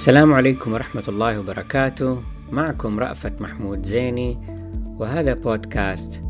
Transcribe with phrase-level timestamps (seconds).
[0.00, 2.22] السلام عليكم ورحمة الله وبركاته.
[2.52, 4.38] معكم رأفت محمود زيني
[4.98, 6.22] وهذا بودكاست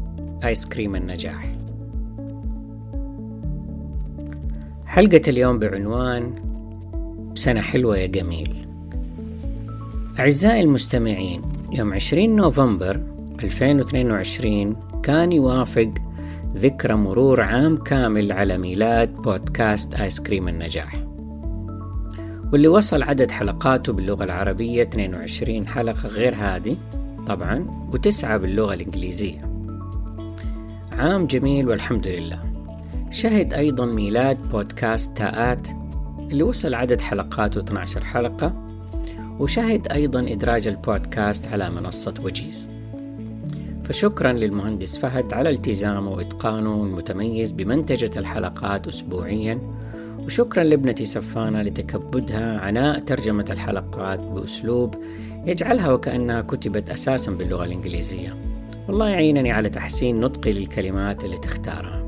[0.44, 1.52] آيس كريم النجاح.
[4.86, 6.34] حلقة اليوم بعنوان
[7.34, 8.66] سنة حلوة يا جميل.
[10.18, 11.42] أعزائي المستمعين
[11.72, 13.00] يوم 20 نوفمبر
[13.42, 15.90] 2022 كان يوافق
[16.54, 21.09] ذكرى مرور عام كامل على ميلاد بودكاست آيس كريم النجاح.
[22.52, 26.76] واللي وصل عدد حلقاته باللغة العربية 22 حلقة غير هذه
[27.26, 29.50] طبعا وتسعة باللغة الإنجليزية.
[30.92, 32.40] عام جميل والحمد لله.
[33.10, 35.68] شهد أيضا ميلاد بودكاست تاءات
[36.20, 38.52] اللي وصل عدد حلقاته 12 حلقة
[39.38, 42.70] وشهد أيضا إدراج البودكاست على منصة وجيز.
[43.84, 49.60] فشكرا للمهندس فهد على التزامه وإتقانه المتميز بمنتجة الحلقات أسبوعيا
[50.30, 54.94] وشكرا لابنتي سفانة لتكبدها عناء ترجمة الحلقات بأسلوب
[55.46, 58.36] يجعلها وكأنها كتبت أساسا باللغة الإنجليزية.
[58.88, 62.02] والله يعينني على تحسين نطقي للكلمات اللي تختارها.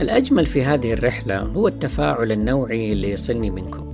[0.00, 3.86] الأجمل في هذه الرحلة هو التفاعل النوعي اللي يصلني منكم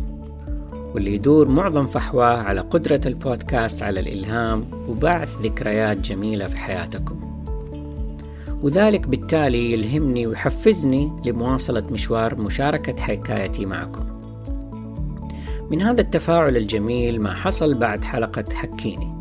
[0.94, 7.33] واللي يدور معظم فحواه على قدرة البودكاست على الإلهام وبعث ذكريات جميلة في حياتكم.
[8.64, 14.04] وذلك بالتالي يلهمني ويحفزني لمواصلة مشوار مشاركة حكايتي معكم.
[15.70, 19.14] من هذا التفاعل الجميل ما حصل بعد حلقة حكيني.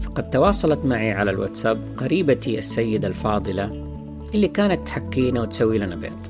[0.00, 3.64] فقد تواصلت معي على الواتساب قريبتي السيدة الفاضلة
[4.34, 6.26] اللي كانت تحكينا وتسوي لنا بيض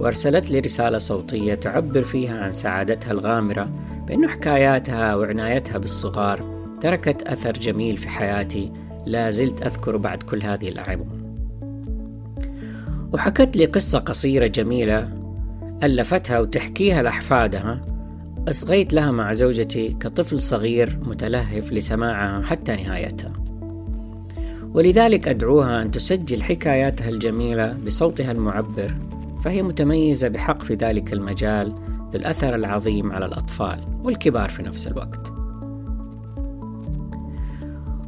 [0.00, 3.70] وأرسلت لي رسالة صوتية تعبر فيها عن سعادتها الغامرة
[4.06, 8.72] بأن حكاياتها وعنايتها بالصغار تركت أثر جميل في حياتي.
[9.06, 11.21] لا زلت أذكر بعد كل هذه الأعوام
[13.12, 15.08] وحكت لي قصة قصيرة جميلة
[15.82, 17.80] ألفتها وتحكيها لأحفادها.
[18.48, 23.32] أصغيت لها مع زوجتي كطفل صغير متلهف لسماعها حتى نهايتها.
[24.74, 28.94] ولذلك أدعوها أن تسجل حكاياتها الجميلة بصوتها المعبر
[29.44, 31.68] فهي متميزة بحق في ذلك المجال
[32.12, 35.41] ذو الأثر العظيم على الأطفال والكبار في نفس الوقت.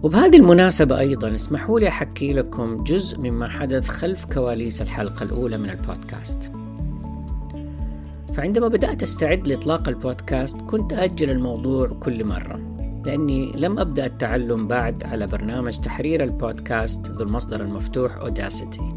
[0.05, 5.71] وبهذه المناسبة أيضا اسمحوا لي أحكي لكم جزء مما حدث خلف كواليس الحلقة الأولى من
[5.71, 6.53] البودكاست.
[8.35, 12.61] فعندما بدأت أستعد لإطلاق البودكاست كنت أجل الموضوع كل مرة
[13.07, 18.95] لأني لم أبدأ التعلم بعد على برنامج تحرير البودكاست ذو المصدر المفتوح أوداسيتي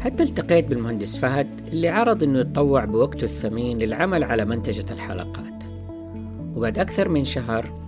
[0.00, 5.64] حتى التقيت بالمهندس فهد اللي عرض أنه يتطوع بوقته الثمين للعمل على منتجة الحلقات.
[6.56, 7.83] وبعد أكثر من شهر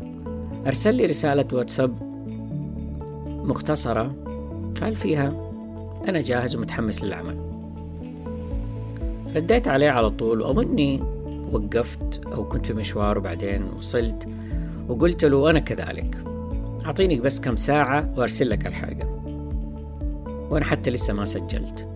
[0.66, 1.96] أرسل لي رسالة واتساب
[3.26, 4.14] مختصرة
[4.80, 5.52] قال فيها
[6.08, 7.36] أنا جاهز ومتحمس للعمل.
[9.36, 11.02] رديت عليه على طول وأظني
[11.52, 14.28] وقفت أو كنت في مشوار وبعدين وصلت
[14.88, 16.24] وقلت له أنا كذلك.
[16.86, 19.08] أعطيني بس كم ساعة وأرسل لك الحاجة.
[20.50, 21.88] وأنا حتى لسه ما سجلت.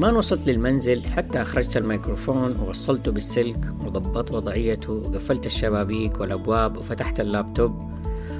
[0.00, 7.90] ما وصلت للمنزل حتى أخرجت الميكروفون ووصلته بالسلك وضبطت وضعيته وقفلت الشبابيك والأبواب وفتحت اللابتوب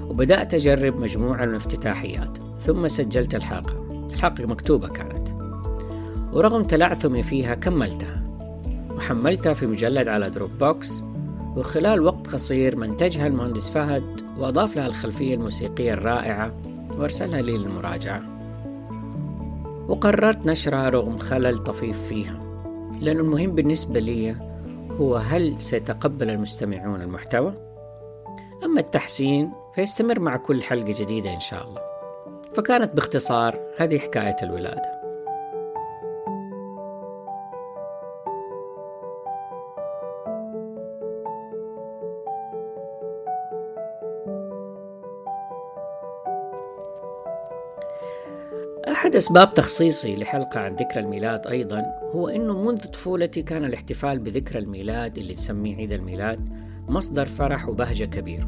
[0.02, 4.06] وبدأت أجرب مجموعة من الافتتاحيات ثم سجلت الحلقة.
[4.12, 5.28] الحلقة مكتوبة كانت.
[6.32, 8.22] ورغم تلعثمي فيها كملتها.
[8.90, 11.02] وحملتها في مجلد على Dropbox
[11.56, 16.54] وخلال وقت قصير منتجها المهندس فهد وأضاف لها الخلفية الموسيقية الرائعة
[16.98, 18.39] وأرسلها لي للمراجعة.
[19.90, 22.40] وقررت نشرها رغم خلل طفيف فيها.
[23.00, 24.36] لأن المهم بالنسبة لي
[25.00, 27.54] هو هل سيتقبل المستمعون المحتوى؟
[28.64, 31.80] أما التحسين فيستمر مع كل حلقة جديدة إن شاء الله.
[32.54, 34.99] فكانت باختصار هذه حكاية الولادة.
[49.10, 51.82] أحد أسباب تخصيصي لحلقة عن ذكرى الميلاد أيضا
[52.14, 56.48] هو أنه منذ طفولتي كان الاحتفال بذكرى الميلاد اللي تسميه عيد الميلاد
[56.88, 58.46] مصدر فرح وبهجة كبير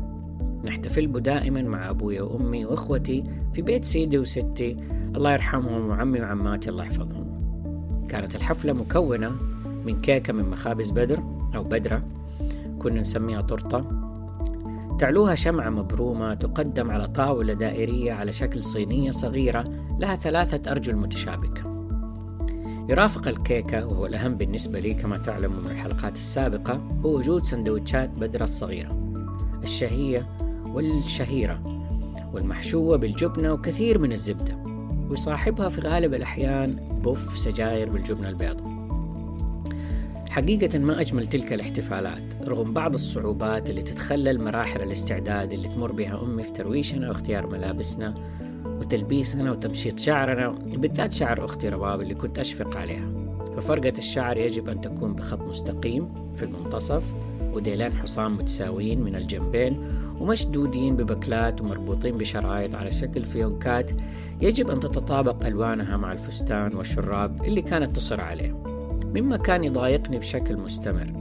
[0.65, 3.25] نحتفل به دائما مع أبوي وأمي وإخوتي
[3.55, 4.77] في بيت سيدي وستي.
[5.17, 7.27] الله يرحمهم وعمي وعماتي الله يحفظهم.
[8.09, 9.31] كانت الحفلة مكونة
[9.85, 11.23] من كيكة من مخابز بدر
[11.55, 12.03] أو بدرة
[12.79, 14.12] كنا نسميها طرطة.
[15.03, 19.65] تعلوها شمعة مبرومة تقدم على طاولة دائرية على شكل صينية صغيرة
[19.99, 21.63] لها ثلاثة أرجل متشابكة.
[22.89, 28.45] يرافق الكيكة وهو الأهم بالنسبة لي كما تعلموا من الحلقات السابقة هو وجود سندوتشات بدرة
[28.45, 29.21] الصغيرة
[29.63, 30.27] الشهية
[30.67, 31.63] والشهيرة
[32.33, 34.57] والمحشوة بالجبنة وكثير من الزبدة
[35.11, 38.72] ويصاحبها في غالب الأحيان بوف سجاير بالجبنة البيضاء.
[40.33, 46.23] حقيقة ما أجمل تلك الاحتفالات رغم بعض الصعوبات اللي تتخلل مراحل الاستعداد اللي تمر بها
[46.23, 48.15] أمي في ترويشنا واختيار ملابسنا
[48.67, 53.13] وتلبيسنا وتمشيط شعرنا بالذات شعر أختي رواب اللي كنت أشفق عليها.
[53.57, 57.15] ففرقة الشعر يجب أن تكون بخط مستقيم في المنتصف
[57.53, 59.81] وديلان حصان متساويين من الجنبين
[60.21, 63.91] ومشدودين ببكلات ومربوطين بشرايط على شكل فيونكات
[64.41, 68.72] يجب أن تتطابق ألوانها مع الفستان والشراب اللي كانت تصر عليه.
[69.15, 71.13] مما كان يضايقني بشكل مستمر.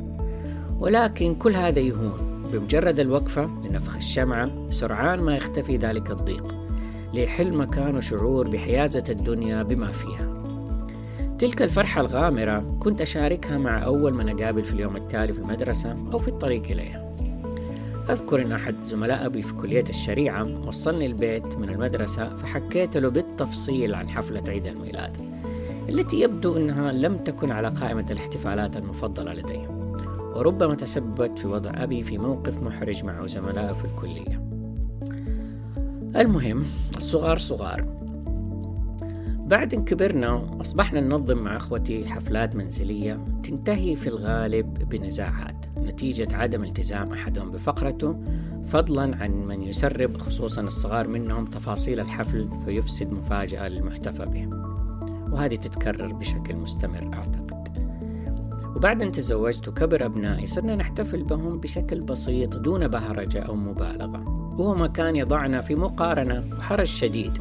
[0.80, 2.32] ولكن كل هذا يهون.
[2.54, 6.56] بمجرد الوقفة لنفخ الشمعة سرعان ما يختفي ذلك الضيق
[7.14, 10.32] ليحل مكانه شعور بحيازة الدنيا بما فيها.
[11.40, 16.18] تلك الفرحة الغامرة كنت أشاركها مع أول من أقابل في اليوم التالي في المدرسة أو
[16.18, 17.16] في الطريق إليها.
[18.10, 23.96] أذكر أن أحد زملاء أبي في كلية الشريعة وصلني البيت من المدرسة فحكيت له بالتفصيل
[23.96, 25.18] عن حفلة عيد الميلاد.
[25.89, 29.68] التي يبدو أنها لم تكن على قائمة الاحتفالات المفضلة لدي
[30.36, 34.48] وربما تسببت في وضع أبي في موقف محرج مع زملائه في الكلية.
[36.16, 36.63] المهم
[36.98, 38.01] الصغار صغار.
[39.51, 46.63] بعد ان كبرنا أصبحنا ننظم مع أخوتي حفلات منزلية تنتهي في الغالب بنزاعات نتيجة عدم
[46.63, 48.16] التزام أحدهم بفقرته
[48.66, 54.61] فضلا عن من يسرب خصوصا الصغار منهم تفاصيل الحفل فيفسد مفاجأة للمحتفى به.
[55.31, 57.62] وهذه تتكرر بشكل مستمر أعتقد.
[58.75, 64.24] وبعد أن تزوجت وكبر أبنائي صرنا نحتفل بهم بشكل بسيط دون بهرجة أو مبالغة.
[64.60, 67.38] وهو ما كان يضعنا في مقارنة وحرج شديد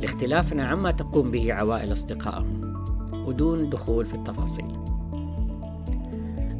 [0.00, 2.74] لاختلافنا عما تقوم به عوائل أصدقائهم
[3.26, 4.76] ودون دخول في التفاصيل.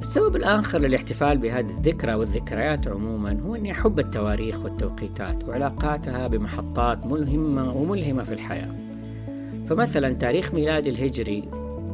[0.00, 7.72] السبب الآخر للاحتفال بهذه الذكرى والذكريات عموما هو أني أحب التواريخ والتوقيتات وعلاقاتها بمحطات ملهمة
[7.72, 8.81] وملهمة في الحياة.
[9.66, 11.48] فمثلا تاريخ ميلاد الهجري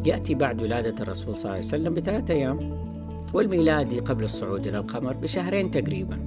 [0.07, 2.79] يأتي بعد ولادة الرسول صلى الله عليه وسلم بثلاثة أيام
[3.35, 6.19] والميلادي قبل الصعود إلى القمر بشهرين تقريبا.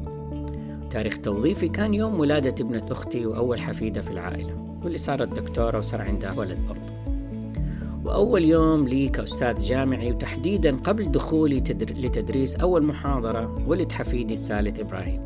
[0.91, 6.01] تاريخ توظيفي كان يوم ولادة ابنة أختي وأول حفيدة في العائلة واللي صارت دكتورة وصار
[6.01, 6.91] عندها ولد برضه.
[8.05, 15.21] وأول يوم لي كأستاذ جامعي وتحديدا قبل دخولي لتدريس أول محاضرة ولد حفيدي الثالث إبراهيم.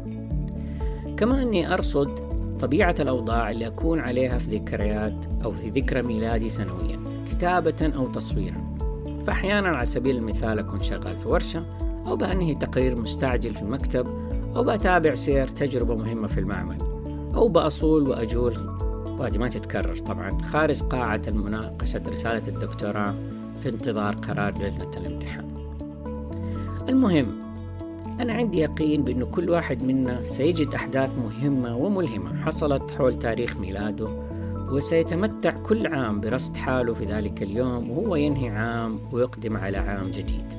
[1.18, 2.20] كما أني أرصد
[2.60, 7.00] طبيعة الأوضاع اللي أكون عليها في ذكريات أو في ذكرى ميلادي سنويا
[7.32, 8.76] كتابة أو تصويرا.
[9.28, 11.66] فأحيانا على سبيل المثال أكون شغال في ورشة
[12.08, 14.08] أو بأنهي تقرير مستعجل في المكتب
[14.56, 16.78] أو بتابع سير تجربة مهمة في المعمل
[17.36, 18.76] أو بأصول وأجول.
[19.20, 23.16] وهذه ما تتكرر طبعا خارج قاعة المناقشة رسالة الدكتوراه
[23.64, 25.46] في انتظار قرار لجنة الامتحان.
[26.90, 27.45] المهم
[28.20, 34.10] أنا عندي يقين بأن كل واحد منا سيجد أحداث مهمة وملهمة حصلت حول تاريخ ميلاده
[34.72, 40.54] وسيتمتع كل عام برصد حاله في ذلك اليوم وهو ينهي عام ويقدم على عام جديد.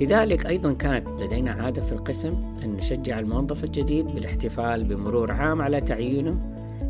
[0.00, 2.34] لذلك أيضا كانت لدينا عادة في القسم
[2.64, 6.40] أن نشجع الموظف الجديد بالاحتفال بمرور عام على تعيينه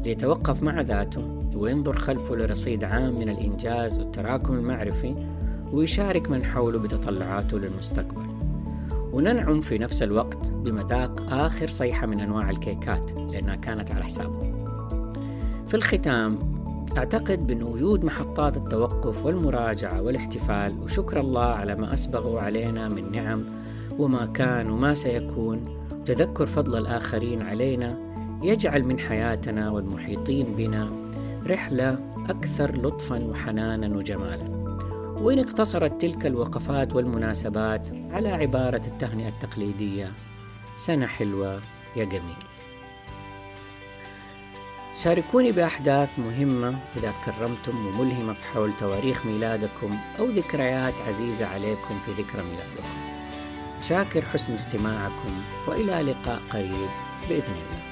[0.05, 5.15] ليتوقف مع ذاته وينظر خلفه لرصيد عام من الإنجاز والتراكم المعرفي
[5.73, 8.40] ويشارك من حوله بتطلعاته للمستقبل.
[9.12, 14.52] وننعم في نفس الوقت بمذاق آخر صيحة من أنواع الكيكات لأنها كانت على حسابه.
[15.69, 16.38] في الختام
[16.98, 23.44] أعتقد بأن وجود محطات التوقف والمراجعة والاحتفال وشكر الله على ما أسبغوا علينا من نعم
[23.98, 25.60] وما كان وما سيكون
[26.05, 27.98] تذكر فضل الآخرين علينا
[28.43, 30.90] يجعل من حياتنا والمحيطين بنا
[31.46, 31.98] رحلة
[32.29, 34.59] أكثر لطفا وحنانا وجمالا.
[35.20, 40.12] وإن اقتصرت تلك الوقفات والمناسبات على عبارة التهنئة التقليدية
[40.77, 41.60] سنة حلوة
[41.96, 42.36] يا جميل.
[45.03, 52.22] شاركوني بأحداث مهمة إذا تكرمتم وملهمة في حول تواريخ ميلادكم أو ذكريات عزيزة عليكم في
[52.22, 52.89] ذكرى ميلادكم.
[53.81, 56.91] شاكر حسن استماعكم وإلى لقاء قريب
[57.29, 57.90] بإذن الله.